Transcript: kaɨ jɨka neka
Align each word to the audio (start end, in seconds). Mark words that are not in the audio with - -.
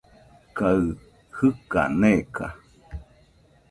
kaɨ 0.57 0.81
jɨka 1.35 1.81
neka 1.99 2.47